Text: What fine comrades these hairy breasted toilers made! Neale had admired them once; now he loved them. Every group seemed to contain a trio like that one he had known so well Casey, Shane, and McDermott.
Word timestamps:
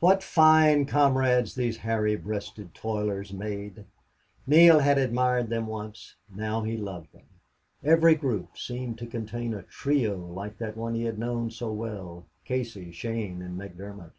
What 0.00 0.22
fine 0.22 0.86
comrades 0.86 1.54
these 1.54 1.76
hairy 1.76 2.16
breasted 2.16 2.72
toilers 2.74 3.34
made! 3.34 3.84
Neale 4.46 4.78
had 4.78 4.96
admired 4.96 5.50
them 5.50 5.66
once; 5.66 6.16
now 6.34 6.62
he 6.62 6.78
loved 6.78 7.12
them. 7.12 7.26
Every 7.84 8.14
group 8.14 8.56
seemed 8.56 8.96
to 9.00 9.06
contain 9.06 9.52
a 9.52 9.64
trio 9.64 10.16
like 10.16 10.56
that 10.56 10.78
one 10.78 10.94
he 10.94 11.04
had 11.04 11.18
known 11.18 11.50
so 11.50 11.70
well 11.74 12.24
Casey, 12.46 12.90
Shane, 12.90 13.42
and 13.42 13.60
McDermott. 13.60 14.12